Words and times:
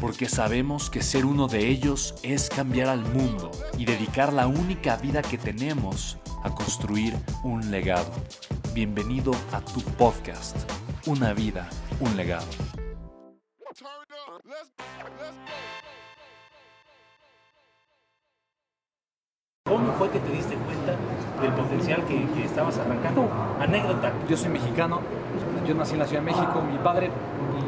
porque 0.00 0.28
sabemos 0.28 0.90
que 0.90 1.02
ser 1.02 1.24
uno 1.24 1.48
de 1.48 1.68
ellos 1.68 2.14
es 2.22 2.48
cambiar 2.48 2.88
al 2.88 3.00
mundo 3.00 3.50
y 3.78 3.84
dedicar 3.84 4.32
la 4.32 4.46
única 4.46 4.96
vida 4.96 5.22
que 5.22 5.38
tenemos 5.38 6.18
a 6.42 6.54
construir 6.54 7.14
un 7.42 7.70
legado. 7.70 8.10
Bienvenido 8.74 9.32
a 9.52 9.60
tu 9.60 9.80
podcast, 9.80 10.56
Una 11.06 11.32
vida, 11.32 11.68
un 12.00 12.16
legado. 12.16 12.46
¿Cómo 19.64 19.92
fue 19.94 20.10
que 20.10 20.20
te 20.20 20.32
diste 20.32 20.54
cuenta 20.56 20.96
del 21.40 21.52
potencial 21.52 22.04
que, 22.06 22.26
que 22.34 22.44
estabas 22.44 22.78
arrancando? 22.78 23.28
Anécdota. 23.60 24.12
Yo 24.28 24.36
soy 24.36 24.50
mexicano, 24.50 25.00
yo 25.66 25.74
nací 25.74 25.94
en 25.94 25.98
la 25.98 26.06
Ciudad 26.06 26.22
de 26.22 26.30
México, 26.30 26.62
mi 26.70 26.78
padre 26.78 27.10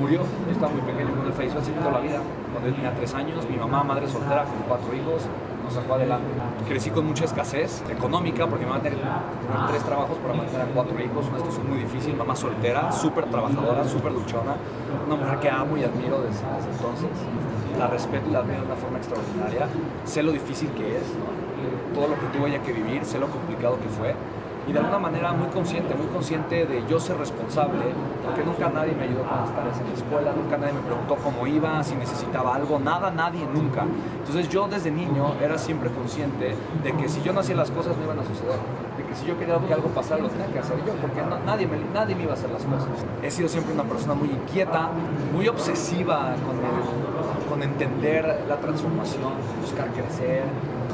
murió, 0.00 0.20
yo 0.20 0.52
estaba 0.52 0.72
muy 0.72 0.80
pequeño 0.82 1.10
cuando 1.10 1.28
él 1.28 1.32
falleció 1.34 1.60
hace 1.60 1.72
toda 1.72 1.92
la 1.92 2.00
vida, 2.00 2.18
cuando 2.50 2.68
él 2.68 2.74
tenía 2.74 2.94
tres 2.94 3.14
años, 3.14 3.46
mi 3.48 3.56
mamá, 3.56 3.84
madre 3.84 4.08
soltera, 4.08 4.44
con 4.44 4.62
cuatro 4.66 4.94
hijos, 4.94 5.22
nos 5.62 5.74
sacó 5.74 5.94
adelante. 5.94 6.26
Crecí 6.66 6.90
con 6.90 7.06
mucha 7.06 7.24
escasez 7.24 7.84
económica, 7.88 8.46
porque 8.46 8.64
mi 8.64 8.70
mamá 8.70 8.82
tenía 8.82 9.22
tres 9.68 9.82
trabajos 9.84 10.16
para 10.18 10.34
mantener 10.34 10.62
a 10.62 10.66
cuatro 10.66 10.98
hijos, 10.98 11.26
una 11.28 11.38
situación 11.38 11.68
muy 11.68 11.78
difícil, 11.78 12.16
mamá 12.16 12.34
soltera, 12.34 12.90
súper 12.90 13.26
trabajadora, 13.26 13.84
súper 13.84 14.12
luchona, 14.12 14.56
una 15.06 15.16
mujer 15.16 15.38
que 15.38 15.50
amo 15.50 15.76
y 15.76 15.84
admiro 15.84 16.20
desde, 16.22 16.42
desde, 16.56 16.70
entonces, 16.72 17.10
la 17.78 17.86
respeto 17.86 18.28
y 18.28 18.32
la 18.32 18.40
admiro 18.40 18.60
de 18.60 18.66
una 18.66 18.76
forma 18.76 18.98
extraordinaria, 18.98 19.68
sé 20.04 20.22
lo 20.22 20.32
difícil 20.32 20.70
que 20.70 20.96
es, 20.96 21.04
todo 21.94 22.08
lo 22.08 22.14
que 22.14 22.26
tuvo 22.36 22.46
ella 22.46 22.62
que 22.62 22.72
vivir, 22.72 23.04
sé 23.04 23.18
lo 23.18 23.28
complicado 23.28 23.78
que 23.78 23.88
fue, 23.88 24.14
y 24.66 24.72
de 24.72 24.78
alguna 24.78 24.98
manera 24.98 25.32
muy 25.32 25.48
consciente, 25.48 25.94
muy 25.94 26.06
consciente 26.06 26.66
de 26.66 26.84
yo 26.88 27.00
ser 27.00 27.16
responsable, 27.16 27.82
porque 28.24 28.44
nunca 28.44 28.68
nadie 28.68 28.94
me 28.94 29.04
ayudó 29.04 29.24
las 29.24 29.54
tareas 29.54 29.78
en 29.80 29.88
la 29.88 29.94
escuela, 29.94 30.32
nunca 30.32 30.56
nadie 30.56 30.72
me 30.74 30.80
preguntó 30.80 31.16
cómo 31.16 31.46
iba, 31.46 31.82
si 31.82 31.94
necesitaba 31.96 32.54
algo, 32.54 32.78
nada, 32.78 33.10
nadie, 33.10 33.44
nunca. 33.52 33.84
Entonces 34.18 34.48
yo 34.48 34.68
desde 34.68 34.90
niño 34.90 35.34
era 35.40 35.58
siempre 35.58 35.90
consciente 35.90 36.54
de 36.82 36.92
que 36.92 37.08
si 37.08 37.22
yo 37.22 37.32
no 37.32 37.40
hacía 37.40 37.56
las 37.56 37.70
cosas 37.70 37.96
no 37.96 38.04
iban 38.04 38.18
a 38.20 38.22
suceder, 38.22 38.58
de 38.96 39.04
que 39.04 39.14
si 39.14 39.26
yo 39.26 39.36
quería 39.38 39.58
que 39.58 39.74
algo 39.74 39.88
pasara 39.88 40.22
lo 40.22 40.28
tenía 40.28 40.46
que 40.46 40.58
hacer 40.60 40.76
yo, 40.86 40.92
porque 40.94 41.22
no, 41.22 41.38
nadie, 41.40 41.66
me, 41.66 41.78
nadie 41.92 42.14
me 42.14 42.22
iba 42.22 42.32
a 42.32 42.34
hacer 42.34 42.50
las 42.50 42.62
cosas. 42.62 42.88
He 43.22 43.30
sido 43.30 43.48
siempre 43.48 43.74
una 43.74 43.84
persona 43.84 44.14
muy 44.14 44.28
inquieta, 44.28 44.90
muy 45.32 45.48
obsesiva 45.48 46.34
con, 46.46 46.56
el, 46.56 47.48
con 47.48 47.62
entender 47.62 48.44
la 48.48 48.56
transformación, 48.56 49.32
buscar 49.60 49.88
crecer, 49.88 50.44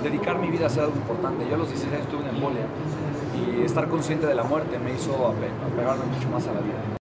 dedicar 0.03 0.39
mi 0.39 0.49
vida 0.49 0.65
a 0.65 0.67
hacer 0.69 0.85
algo 0.85 0.97
importante. 0.97 1.47
Yo 1.49 1.57
a 1.57 1.59
los 1.59 1.69
16 1.69 1.93
años 1.93 2.07
estuve 2.07 2.29
en 2.29 2.35
embolia 2.35 2.67
y 3.39 3.63
estar 3.65 3.89
consciente 3.89 4.27
de 4.27 4.35
la 4.35 4.43
muerte 4.43 4.79
me 4.79 4.93
hizo 4.93 5.29
apegarme 5.29 6.05
mucho 6.07 6.29
más 6.29 6.47
a 6.47 6.53
la 6.53 6.61
vida. 6.61 6.79